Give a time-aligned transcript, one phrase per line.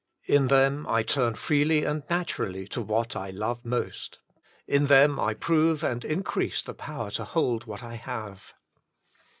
[0.25, 4.17] In them I turn freely and naturally to what I love most.
[4.65, 8.55] In them I prove and increase the power to hold what I have.